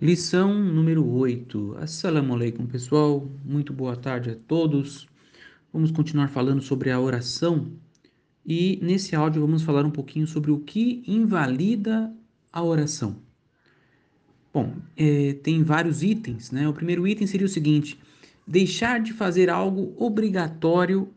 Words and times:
Lição 0.00 0.52
número 0.52 1.06
8. 1.06 1.76
Assalamu 1.78 2.34
alaikum, 2.34 2.66
pessoal. 2.66 3.30
Muito 3.44 3.72
boa 3.72 3.94
tarde 3.94 4.30
a 4.30 4.34
todos. 4.34 5.06
Vamos 5.72 5.92
continuar 5.92 6.26
falando 6.26 6.60
sobre 6.60 6.90
a 6.90 6.98
oração 6.98 7.70
e 8.44 8.78
nesse 8.82 9.14
áudio 9.14 9.42
vamos 9.42 9.62
falar 9.62 9.84
um 9.84 9.90
pouquinho 9.90 10.26
sobre 10.26 10.50
o 10.50 10.60
que 10.60 11.02
invalida 11.06 12.12
a 12.52 12.62
oração. 12.62 13.16
Bom, 14.52 14.74
é, 14.96 15.34
tem 15.42 15.62
vários 15.62 16.02
itens, 16.02 16.50
né? 16.50 16.68
O 16.68 16.72
primeiro 16.72 17.06
item 17.06 17.26
seria 17.26 17.46
o 17.46 17.50
seguinte: 17.50 17.98
deixar 18.46 19.00
de 19.00 19.12
fazer 19.12 19.48
algo 19.48 19.94
obrigatório 19.96 21.08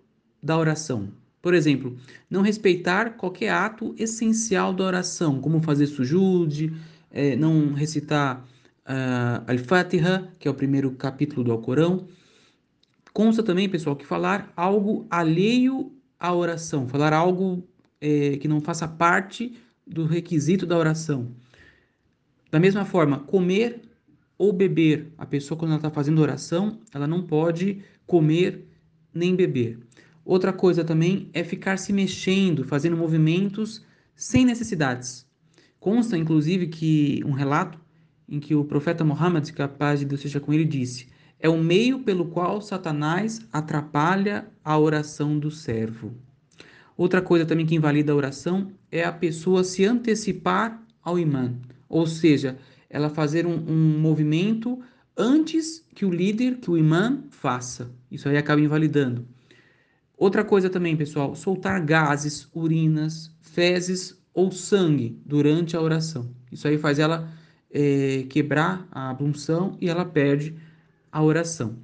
da 0.41 0.57
oração. 0.57 1.09
Por 1.41 1.53
exemplo, 1.53 1.97
não 2.29 2.41
respeitar 2.41 3.17
qualquer 3.17 3.49
ato 3.49 3.93
essencial 3.97 4.73
da 4.73 4.85
oração, 4.85 5.41
como 5.41 5.61
fazer 5.61 5.87
sujude, 5.87 6.73
é, 7.11 7.35
não 7.35 7.73
recitar 7.73 8.45
uh, 8.85 9.43
Al-Fatiha, 9.51 10.31
que 10.39 10.47
é 10.47 10.51
o 10.51 10.53
primeiro 10.53 10.91
capítulo 10.91 11.43
do 11.43 11.51
Alcorão. 11.51 12.07
Consta 13.13 13.43
também, 13.43 13.67
pessoal, 13.67 13.95
que 13.95 14.05
falar 14.05 14.51
algo 14.55 15.05
alheio 15.09 15.91
à 16.23 16.33
oração, 16.33 16.87
falar 16.87 17.11
algo 17.11 17.67
é, 17.99 18.37
que 18.37 18.47
não 18.47 18.61
faça 18.61 18.87
parte 18.87 19.57
do 19.85 20.05
requisito 20.05 20.65
da 20.65 20.77
oração. 20.77 21.35
Da 22.49 22.61
mesma 22.61 22.85
forma, 22.85 23.19
comer 23.19 23.81
ou 24.37 24.53
beber. 24.53 25.11
A 25.17 25.25
pessoa, 25.25 25.57
quando 25.57 25.71
ela 25.71 25.79
está 25.79 25.89
fazendo 25.89 26.21
oração, 26.21 26.79
ela 26.93 27.05
não 27.05 27.23
pode 27.23 27.83
comer 28.07 28.65
nem 29.13 29.35
beber. 29.35 29.79
Outra 30.23 30.53
coisa 30.53 30.85
também 30.85 31.29
é 31.33 31.43
ficar 31.43 31.77
se 31.77 31.91
mexendo, 31.91 32.63
fazendo 32.63 32.95
movimentos 32.95 33.85
sem 34.15 34.45
necessidades. 34.45 35.27
Consta, 35.77 36.17
inclusive, 36.17 36.67
que 36.67 37.21
um 37.25 37.31
relato 37.31 37.77
em 38.29 38.39
que 38.39 38.55
o 38.55 38.63
profeta 38.63 39.03
Muhammad, 39.03 39.51
que 39.51 39.61
a 39.61 39.67
paz 39.67 39.99
de 39.99 40.05
Deus 40.05 40.21
seja 40.21 40.39
com 40.39 40.53
ele, 40.53 40.63
disse: 40.63 41.09
É 41.43 41.49
o 41.49 41.61
meio 41.61 41.99
pelo 41.99 42.27
qual 42.27 42.61
Satanás 42.61 43.45
atrapalha 43.51 44.47
a 44.63 44.79
oração 44.79 45.37
do 45.37 45.51
servo. 45.51 46.13
Outra 46.95 47.21
coisa 47.21 47.45
também 47.45 47.65
que 47.65 47.75
invalida 47.75 48.13
a 48.13 48.15
oração 48.15 48.71
é 48.89 49.03
a 49.03 49.11
pessoa 49.11 49.61
se 49.61 49.83
antecipar 49.83 50.81
ao 51.03 51.19
imã, 51.19 51.53
ou 51.89 52.07
seja, 52.07 52.57
ela 52.89 53.09
fazer 53.09 53.45
um, 53.45 53.55
um 53.55 53.99
movimento 53.99 54.79
antes 55.17 55.85
que 55.93 56.05
o 56.05 56.09
líder, 56.09 56.59
que 56.59 56.71
o 56.71 56.77
imã, 56.77 57.21
faça. 57.29 57.91
Isso 58.09 58.29
aí 58.29 58.37
acaba 58.37 58.61
invalidando. 58.61 59.27
Outra 60.17 60.45
coisa 60.45 60.69
também, 60.69 60.95
pessoal, 60.95 61.35
soltar 61.35 61.83
gases, 61.83 62.47
urinas, 62.55 63.35
fezes 63.41 64.17
ou 64.33 64.49
sangue 64.49 65.19
durante 65.25 65.75
a 65.75 65.81
oração. 65.81 66.33
Isso 66.49 66.69
aí 66.69 66.77
faz 66.77 66.99
ela 66.99 67.29
é, 67.69 68.25
quebrar 68.29 68.87
a 68.89 69.09
ablução 69.09 69.77
e 69.81 69.89
ela 69.89 70.05
perde 70.05 70.55
a 71.13 71.23
oração. 71.23 71.77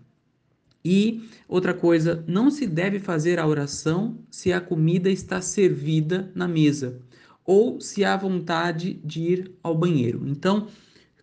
E 0.84 1.30
outra 1.48 1.74
coisa, 1.74 2.24
não 2.28 2.50
se 2.50 2.66
deve 2.66 3.00
fazer 3.00 3.38
a 3.38 3.46
oração 3.46 4.18
se 4.32 4.52
a 4.52 4.60
comida 4.60 5.10
está 5.10 5.40
servida 5.40 6.32
na 6.34 6.48
mesa 6.48 7.00
ou 7.46 7.80
se 7.80 8.04
há 8.04 8.18
vontade 8.18 8.94
de 9.04 9.22
ir 9.22 9.52
ao 9.62 9.76
banheiro. 9.78 10.24
Então, 10.28 10.68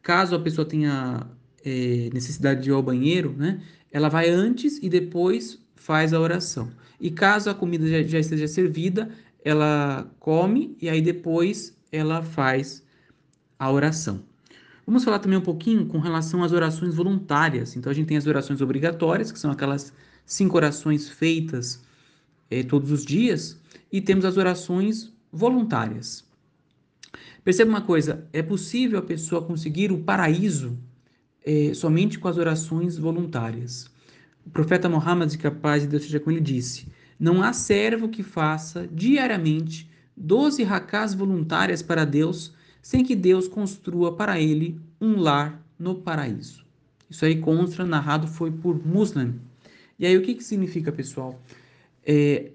caso 0.03 0.37
a 0.37 0.41
pessoa 0.41 0.67
tenha 0.67 1.27
é, 1.65 2.11
necessidade 2.13 2.63
de 2.63 2.71
ir 2.71 2.73
ao 2.73 2.83
banheiro, 2.83 3.35
né, 3.37 3.61
ela 3.91 4.09
vai 4.09 4.29
antes 4.29 4.79
e 4.83 4.89
depois 4.89 5.59
faz 5.75 6.13
a 6.13 6.21
oração. 6.21 6.71
E 7.01 7.11
caso 7.11 7.51
a 7.51 7.55
comida 7.55 7.87
já, 7.87 8.03
já 8.03 8.19
esteja 8.19 8.47
servida, 8.47 9.09
ela 9.45 10.11
come 10.19 10.77
e 10.81 10.89
aí 10.89 11.01
depois 11.01 11.77
ela 11.91 12.23
faz 12.23 12.85
a 13.59 13.71
oração. 13.71 14.23
Vamos 14.87 15.03
falar 15.03 15.19
também 15.19 15.39
um 15.39 15.43
pouquinho 15.43 15.85
com 15.87 15.99
relação 15.99 16.45
às 16.45 16.53
orações 16.53 16.95
voluntárias. 16.95 17.75
Então, 17.75 17.91
a 17.91 17.95
gente 17.95 18.07
tem 18.07 18.17
as 18.17 18.27
orações 18.27 18.61
obrigatórias, 18.61 19.33
que 19.33 19.39
são 19.39 19.51
aquelas 19.51 19.93
cinco 20.25 20.57
orações 20.57 21.09
feitas 21.09 21.83
eh, 22.49 22.63
todos 22.63 22.93
os 22.93 23.05
dias, 23.05 23.61
e 23.91 24.01
temos 24.01 24.25
as 24.25 24.37
orações 24.37 25.13
voluntárias. 25.33 26.25
Perceba 27.43 27.71
uma 27.71 27.81
coisa: 27.81 28.29
é 28.33 28.43
possível 28.43 29.01
a 29.01 29.03
pessoa 29.03 29.43
conseguir 29.43 29.91
o 29.91 30.05
paraíso 30.05 30.79
eh, 31.45 31.73
somente 31.75 32.19
com 32.19 32.29
as 32.29 32.39
orações 32.39 32.97
voluntárias. 32.97 33.91
O 34.45 34.51
profeta 34.51 34.89
Muhammad, 34.89 35.37
que 35.37 35.47
a 35.47 35.51
paz 35.51 35.83
de 35.83 35.89
Deus 35.89 36.05
seja 36.05 36.21
com 36.21 36.31
ele, 36.31 36.41
disse: 36.41 36.87
Não 37.19 37.43
há 37.43 37.53
servo 37.53 38.09
que 38.09 38.23
faça 38.23 38.89
diariamente 38.93 39.91
12 40.17 40.63
rakás 40.63 41.13
voluntárias 41.13 41.83
para 41.83 42.05
Deus 42.05 42.55
sem 42.87 43.03
que 43.03 43.17
Deus 43.17 43.49
construa 43.49 44.15
para 44.15 44.41
ele 44.41 44.81
um 45.01 45.19
lar 45.19 45.61
no 45.77 45.97
paraíso. 45.97 46.65
Isso 47.11 47.25
aí 47.25 47.41
consta, 47.41 47.85
narrado 47.85 48.29
foi 48.29 48.49
por 48.49 48.81
Muslim. 48.87 49.41
E 49.99 50.07
aí 50.07 50.17
o 50.17 50.23
que, 50.23 50.37
que 50.37 50.45
significa, 50.45 50.93
pessoal? 50.93 51.43
É, 52.05 52.53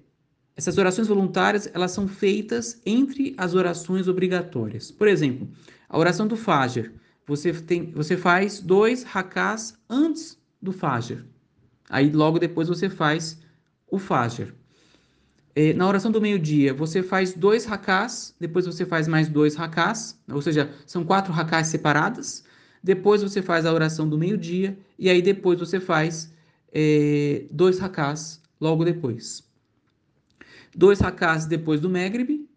essas 0.56 0.78
orações 0.78 1.10
voluntárias, 1.10 1.70
elas 1.74 1.92
são 1.92 2.08
feitas 2.08 2.82
entre 2.86 3.36
as 3.38 3.56
orações 3.56 4.08
obrigatórias. 4.08 4.90
Por 4.90 5.10
exemplo, 5.10 5.50
a 5.90 6.00
oração 6.00 6.26
do 6.26 6.38
Fajr. 6.38 6.94
Você, 7.28 7.52
tem, 7.52 7.92
você 7.92 8.16
faz 8.16 8.62
dois 8.62 9.04
rakás 9.04 9.78
antes 9.90 10.42
do 10.62 10.72
Fajr. 10.72 11.26
Aí 11.90 12.10
logo 12.10 12.40
depois 12.40 12.70
você 12.70 12.90
faz 12.90 13.38
o 13.86 14.00
Fajr. 14.00 14.56
É, 15.56 15.74
na 15.74 15.88
oração 15.88 16.12
do 16.12 16.22
meio-dia, 16.22 16.74
você 16.74 17.04
faz 17.04 17.34
dois 17.34 17.66
rakás, 17.66 18.34
depois 18.40 18.66
você 18.66 18.86
faz 18.86 19.08
mais 19.08 19.28
dois 19.28 19.56
rakás, 19.56 20.18
ou 20.30 20.42
seja, 20.42 20.74
são 20.86 21.04
quatro 21.04 21.34
rakás 21.34 21.68
separadas. 21.68 22.44
Depois 22.84 23.22
você 23.22 23.42
faz 23.42 23.66
a 23.66 23.74
oração 23.74 24.08
do 24.08 24.18
meio-dia, 24.18 24.78
e 24.98 25.10
aí 25.10 25.22
depois 25.22 25.60
você 25.60 25.80
faz 25.80 26.34
é, 26.74 27.46
dois 27.52 27.80
rakás 27.80 28.42
logo 28.60 28.86
depois. 28.86 29.44
Dois 30.74 31.00
rakás 31.00 31.46
depois 31.46 31.82
do 31.82 31.90
Meghrib 31.90 32.48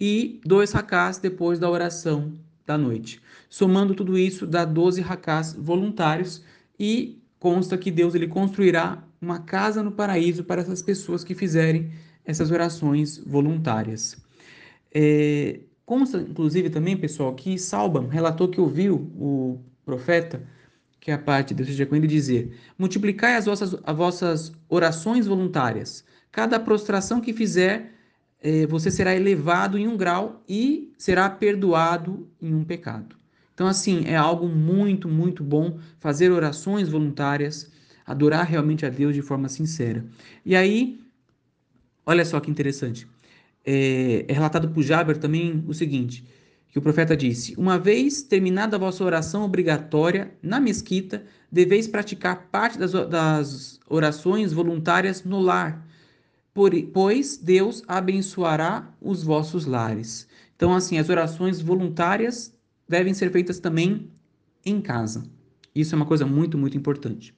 e 0.00 0.40
dois 0.44 0.70
rakás 0.72 1.18
depois 1.18 1.58
da 1.58 1.68
oração 1.68 2.32
da 2.66 2.78
noite. 2.78 3.20
Somando 3.48 3.94
tudo 3.94 4.16
isso, 4.16 4.46
dá 4.46 4.64
12 4.64 5.00
rakás 5.00 5.54
voluntários 5.54 6.42
e 6.78 7.20
consta 7.38 7.76
que 7.76 7.90
Deus 7.90 8.14
ele 8.14 8.28
construirá 8.28 9.02
uma 9.20 9.40
casa 9.40 9.82
no 9.82 9.92
paraíso 9.92 10.44
para 10.44 10.62
essas 10.62 10.82
pessoas 10.82 11.24
que 11.24 11.34
fizerem 11.34 11.90
essas 12.24 12.50
orações 12.50 13.18
voluntárias. 13.18 14.16
É, 14.92 15.60
consta, 15.84 16.18
inclusive, 16.18 16.70
também, 16.70 16.96
pessoal, 16.96 17.34
que 17.34 17.58
Salban 17.58 18.08
relatou 18.08 18.48
que 18.48 18.60
ouviu 18.60 19.10
o 19.16 19.60
profeta, 19.84 20.42
que 21.00 21.10
é 21.10 21.14
a 21.14 21.18
parte 21.18 21.48
de 21.48 21.54
Deus 21.56 21.68
seja 21.68 21.84
com 21.84 21.94
ele, 21.96 22.06
dizer: 22.06 22.56
Multiplicai 22.78 23.36
as 23.36 23.44
vossas, 23.44 23.76
as 23.84 23.96
vossas 23.96 24.52
orações 24.68 25.26
voluntárias. 25.26 26.04
Cada 26.32 26.58
prostração 26.58 27.20
que 27.20 27.32
fizer, 27.32 27.92
é, 28.40 28.66
você 28.66 28.90
será 28.90 29.14
elevado 29.14 29.78
em 29.78 29.86
um 29.86 29.96
grau 29.96 30.42
e 30.48 30.92
será 30.96 31.28
perdoado 31.28 32.28
em 32.40 32.54
um 32.54 32.64
pecado. 32.64 33.16
Então, 33.52 33.68
assim, 33.68 34.04
é 34.06 34.16
algo 34.16 34.48
muito, 34.48 35.08
muito 35.08 35.44
bom 35.44 35.78
fazer 36.00 36.30
orações 36.32 36.88
voluntárias, 36.88 37.70
adorar 38.04 38.44
realmente 38.44 38.84
a 38.84 38.90
Deus 38.90 39.14
de 39.14 39.22
forma 39.22 39.48
sincera. 39.48 40.04
E 40.44 40.56
aí, 40.56 41.03
Olha 42.06 42.24
só 42.24 42.40
que 42.40 42.50
interessante. 42.50 43.06
É, 43.64 44.24
é 44.28 44.32
relatado 44.32 44.68
por 44.68 44.82
Jaber 44.82 45.16
também 45.16 45.64
o 45.66 45.72
seguinte, 45.72 46.24
que 46.68 46.78
o 46.78 46.82
profeta 46.82 47.16
disse, 47.16 47.54
Uma 47.56 47.78
vez 47.78 48.22
terminada 48.22 48.76
a 48.76 48.78
vossa 48.78 49.04
oração 49.04 49.44
obrigatória 49.44 50.32
na 50.42 50.60
mesquita, 50.60 51.24
deveis 51.50 51.86
praticar 51.86 52.48
parte 52.50 52.78
das, 52.78 52.92
das 52.92 53.80
orações 53.88 54.52
voluntárias 54.52 55.24
no 55.24 55.40
lar, 55.40 55.86
por, 56.52 56.70
pois 56.92 57.36
Deus 57.36 57.82
abençoará 57.88 58.92
os 59.00 59.22
vossos 59.22 59.66
lares. 59.66 60.28
Então, 60.56 60.74
assim, 60.74 60.98
as 60.98 61.08
orações 61.08 61.60
voluntárias 61.60 62.52
devem 62.88 63.14
ser 63.14 63.30
feitas 63.30 63.58
também 63.58 64.10
em 64.64 64.80
casa. 64.80 65.24
Isso 65.74 65.94
é 65.94 65.96
uma 65.96 66.06
coisa 66.06 66.24
muito, 66.24 66.56
muito 66.56 66.76
importante. 66.76 67.34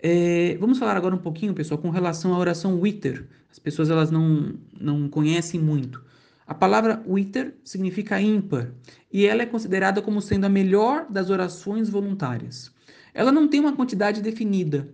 É, 0.00 0.56
vamos 0.60 0.78
falar 0.78 0.96
agora 0.96 1.14
um 1.14 1.18
pouquinho, 1.18 1.54
pessoal, 1.54 1.78
com 1.78 1.90
relação 1.90 2.34
à 2.34 2.38
oração 2.38 2.80
Witter. 2.80 3.28
As 3.50 3.58
pessoas 3.58 3.90
elas 3.90 4.10
não, 4.10 4.54
não 4.80 5.08
conhecem 5.08 5.58
muito. 5.60 6.02
A 6.46 6.54
palavra 6.54 7.02
Witter 7.06 7.56
significa 7.64 8.20
ímpar 8.20 8.72
e 9.12 9.26
ela 9.26 9.42
é 9.42 9.46
considerada 9.46 10.00
como 10.00 10.22
sendo 10.22 10.46
a 10.46 10.48
melhor 10.48 11.06
das 11.10 11.28
orações 11.28 11.90
voluntárias. 11.90 12.72
Ela 13.12 13.32
não 13.32 13.48
tem 13.48 13.60
uma 13.60 13.76
quantidade 13.76 14.22
definida, 14.22 14.88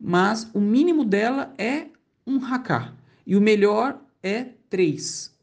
mas 0.00 0.48
o 0.54 0.60
mínimo 0.60 1.04
dela 1.04 1.52
é 1.58 1.88
um 2.26 2.42
haká 2.42 2.94
e 3.26 3.36
o 3.36 3.40
melhor 3.40 4.00
é 4.22 4.46
três. 4.70 5.36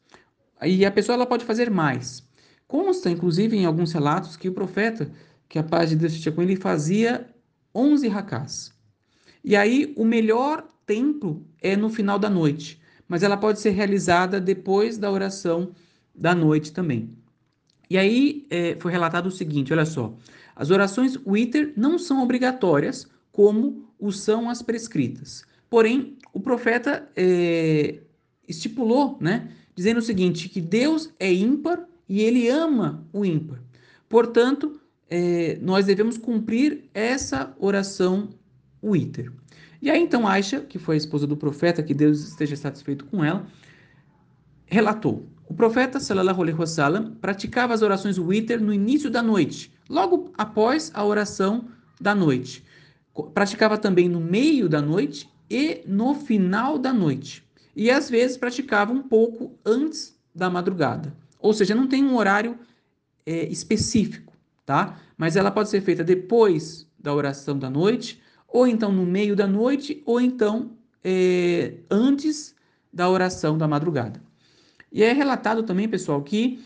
E 0.61 0.85
a 0.85 0.91
pessoa 0.91 1.15
ela 1.15 1.25
pode 1.25 1.45
fazer 1.45 1.69
mais. 1.69 2.27
Consta, 2.67 3.09
inclusive, 3.09 3.55
em 3.55 3.65
alguns 3.65 3.91
relatos, 3.91 4.35
que 4.37 4.49
o 4.49 4.53
profeta, 4.53 5.11
que 5.47 5.59
a 5.59 5.63
paz 5.63 5.89
de 5.89 5.95
Deus 5.95 6.13
esteja 6.13 6.31
com 6.31 6.41
ele, 6.41 6.55
fazia 6.55 7.29
11 7.75 8.07
rakás. 8.07 8.72
E 9.43 9.55
aí, 9.55 9.93
o 9.97 10.05
melhor 10.05 10.67
tempo 10.85 11.45
é 11.61 11.75
no 11.75 11.89
final 11.89 12.17
da 12.17 12.29
noite, 12.29 12.81
mas 13.07 13.23
ela 13.23 13.37
pode 13.37 13.59
ser 13.59 13.71
realizada 13.71 14.39
depois 14.39 14.97
da 14.97 15.11
oração 15.11 15.71
da 16.15 16.33
noite 16.33 16.71
também. 16.71 17.09
E 17.89 17.97
aí 17.97 18.45
é, 18.49 18.75
foi 18.79 18.91
relatado 18.91 19.27
o 19.27 19.31
seguinte: 19.31 19.73
olha 19.73 19.85
só, 19.85 20.15
as 20.55 20.69
orações 20.69 21.17
Wither 21.25 21.73
não 21.75 21.99
são 21.99 22.23
obrigatórias, 22.23 23.07
como 23.31 23.89
o 23.99 24.11
são 24.11 24.49
as 24.49 24.61
prescritas. 24.61 25.43
Porém, 25.69 26.17
o 26.31 26.39
profeta 26.39 27.09
é, 27.15 27.99
estipulou, 28.47 29.17
né, 29.19 29.49
dizendo 29.75 29.97
o 29.97 30.01
seguinte: 30.01 30.49
que 30.49 30.61
Deus 30.61 31.11
é 31.19 31.33
ímpar 31.33 31.87
e 32.07 32.21
ele 32.21 32.47
ama 32.47 33.05
o 33.11 33.25
ímpar. 33.25 33.59
Portanto, 34.07 34.79
é, 35.09 35.57
nós 35.61 35.85
devemos 35.85 36.17
cumprir 36.17 36.85
essa 36.93 37.55
oração 37.59 38.29
Wither. 38.83 39.31
E 39.81 39.89
aí 39.89 40.01
então 40.01 40.27
Aisha, 40.27 40.61
que 40.61 40.77
foi 40.77 40.95
a 40.95 40.97
esposa 40.97 41.25
do 41.25 41.37
profeta, 41.37 41.81
que 41.81 41.93
Deus 41.93 42.19
esteja 42.21 42.55
satisfeito 42.55 43.05
com 43.05 43.23
ela, 43.23 43.45
relatou: 44.65 45.27
o 45.47 45.53
profeta 45.53 45.99
sallallahu 45.99 46.41
alaihi 46.41 46.57
wasallam 46.57 47.15
praticava 47.21 47.73
as 47.73 47.81
orações 47.81 48.17
Witr 48.17 48.59
no 48.59 48.73
início 48.73 49.09
da 49.09 49.21
noite, 49.21 49.73
logo 49.89 50.31
após 50.37 50.91
a 50.93 51.03
oração 51.05 51.67
da 51.99 52.15
noite. 52.15 52.63
Praticava 53.33 53.77
também 53.77 54.09
no 54.09 54.19
meio 54.19 54.67
da 54.67 54.81
noite 54.81 55.29
e 55.49 55.83
no 55.85 56.15
final 56.15 56.79
da 56.79 56.91
noite. 56.91 57.43
E 57.75 57.91
às 57.91 58.09
vezes 58.09 58.37
praticava 58.37 58.91
um 58.91 59.03
pouco 59.03 59.57
antes 59.65 60.17
da 60.33 60.49
madrugada. 60.49 61.15
Ou 61.39 61.53
seja, 61.53 61.75
não 61.75 61.87
tem 61.87 62.03
um 62.03 62.15
horário 62.15 62.57
é, 63.25 63.45
específico, 63.45 64.33
tá? 64.65 64.97
Mas 65.17 65.35
ela 65.35 65.51
pode 65.51 65.69
ser 65.69 65.81
feita 65.81 66.03
depois 66.03 66.87
da 66.97 67.13
oração 67.13 67.59
da 67.59 67.69
noite, 67.69 68.21
ou 68.53 68.67
então 68.67 68.91
no 68.91 69.03
meio 69.03 69.35
da 69.35 69.47
noite, 69.47 70.03
ou 70.05 70.21
então 70.21 70.77
é, 71.03 71.73
antes 71.89 72.55
da 72.93 73.09
oração 73.09 73.57
da 73.57 73.67
madrugada. 73.67 74.21
E 74.91 75.01
é 75.01 75.11
relatado 75.11 75.63
também, 75.63 75.89
pessoal, 75.89 76.21
que 76.21 76.63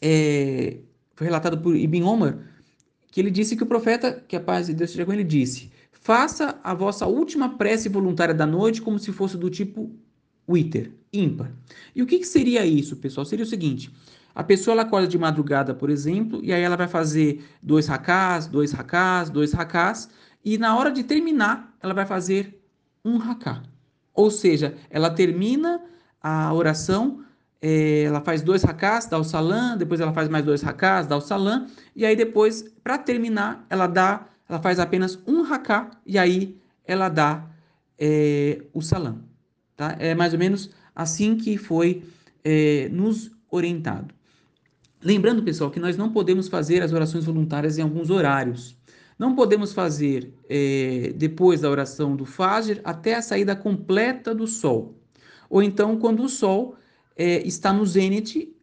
é, 0.00 0.78
foi 1.14 1.26
relatado 1.26 1.58
por 1.58 1.76
Ibn 1.76 2.02
Omar, 2.04 2.38
que 3.12 3.20
ele 3.20 3.30
disse 3.30 3.54
que 3.54 3.62
o 3.62 3.66
profeta, 3.66 4.24
que 4.26 4.34
a 4.34 4.40
paz 4.40 4.66
de 4.66 4.74
Deus 4.74 4.90
seja 4.90 5.04
com 5.04 5.12
ele, 5.12 5.22
disse: 5.22 5.70
Faça 5.92 6.58
a 6.64 6.72
vossa 6.72 7.06
última 7.06 7.50
prece 7.58 7.90
voluntária 7.90 8.34
da 8.34 8.46
noite 8.46 8.80
como 8.80 8.98
se 8.98 9.12
fosse 9.12 9.36
do 9.36 9.50
tipo 9.50 9.94
Wither, 10.48 10.90
ímpar. 11.12 11.52
E 11.94 12.02
o 12.02 12.06
que, 12.06 12.18
que 12.18 12.26
seria 12.26 12.64
isso, 12.64 12.96
pessoal? 12.96 13.26
Seria 13.26 13.44
o 13.44 13.48
seguinte: 13.48 13.90
a 14.34 14.42
pessoa 14.42 14.72
ela 14.72 14.82
acorda 14.82 15.06
de 15.06 15.18
madrugada, 15.18 15.74
por 15.74 15.90
exemplo, 15.90 16.40
e 16.42 16.52
aí 16.52 16.62
ela 16.62 16.76
vai 16.76 16.88
fazer 16.88 17.44
dois 17.62 17.86
rakás, 17.86 18.46
dois 18.46 18.72
rakás, 18.72 19.30
dois 19.30 19.52
rakás, 19.52 20.08
e 20.44 20.58
na 20.58 20.76
hora 20.76 20.90
de 20.90 21.02
terminar, 21.02 21.74
ela 21.82 21.94
vai 21.94 22.06
fazer 22.06 22.60
um 23.04 23.16
raká. 23.16 23.62
Ou 24.12 24.30
seja, 24.30 24.76
ela 24.90 25.10
termina 25.10 25.80
a 26.22 26.52
oração 26.52 27.24
é, 27.66 28.02
ela 28.02 28.20
faz 28.20 28.42
dois 28.42 28.62
rakás, 28.62 29.06
dá 29.06 29.18
o 29.18 29.24
salã, 29.24 29.74
depois 29.74 29.98
ela 29.98 30.12
faz 30.12 30.28
mais 30.28 30.44
dois 30.44 30.60
rakás, 30.60 31.06
dá 31.06 31.16
o 31.16 31.20
salã, 31.22 31.66
e 31.96 32.04
aí 32.04 32.14
depois, 32.14 32.62
para 32.82 32.98
terminar, 32.98 33.64
ela 33.70 33.86
dá, 33.86 34.26
ela 34.46 34.60
faz 34.60 34.78
apenas 34.78 35.18
um 35.26 35.40
raká, 35.40 35.90
e 36.04 36.18
aí 36.18 36.58
ela 36.86 37.08
dá 37.08 37.48
é, 37.98 38.60
o 38.74 38.82
salã. 38.82 39.16
Tá? 39.74 39.96
É 39.98 40.14
mais 40.14 40.34
ou 40.34 40.38
menos 40.38 40.68
assim 40.94 41.38
que 41.38 41.56
foi 41.56 42.02
é, 42.44 42.90
nos 42.92 43.30
orientado. 43.50 44.14
Lembrando, 45.02 45.42
pessoal, 45.42 45.70
que 45.70 45.80
nós 45.80 45.96
não 45.96 46.12
podemos 46.12 46.48
fazer 46.48 46.82
as 46.82 46.92
orações 46.92 47.24
voluntárias 47.24 47.78
em 47.78 47.82
alguns 47.82 48.10
horários. 48.10 48.76
Não 49.18 49.34
podemos 49.34 49.72
fazer 49.72 50.32
é, 50.48 51.12
depois 51.16 51.60
da 51.60 51.70
oração 51.70 52.16
do 52.16 52.24
Fajr 52.24 52.80
até 52.84 53.14
a 53.14 53.22
saída 53.22 53.54
completa 53.54 54.34
do 54.34 54.46
sol. 54.46 54.94
Ou 55.48 55.62
então 55.62 55.96
quando 55.98 56.24
o 56.24 56.28
sol 56.28 56.76
é, 57.16 57.46
está 57.46 57.72
no 57.72 57.86
zênite 57.86 58.54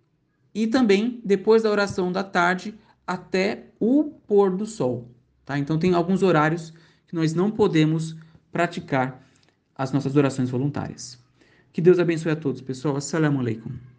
e 0.53 0.67
também 0.67 1.21
depois 1.23 1.63
da 1.63 1.71
oração 1.71 2.11
da 2.11 2.23
tarde 2.23 2.75
até 3.07 3.67
o 3.79 4.11
pôr 4.27 4.55
do 4.55 4.65
sol. 4.65 5.09
Tá? 5.45 5.57
Então 5.57 5.79
tem 5.79 5.93
alguns 5.93 6.21
horários 6.21 6.73
que 7.07 7.15
nós 7.15 7.33
não 7.33 7.49
podemos 7.49 8.15
praticar 8.51 9.25
as 9.75 9.91
nossas 9.91 10.15
orações 10.15 10.49
voluntárias. 10.49 11.17
Que 11.71 11.81
Deus 11.81 11.99
abençoe 11.99 12.31
a 12.31 12.35
todos, 12.35 12.61
pessoal. 12.61 12.97
Assalamu 12.97 13.39
alaikum. 13.39 13.90